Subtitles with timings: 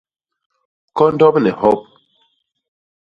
[0.97, 1.81] Kondop ni hop.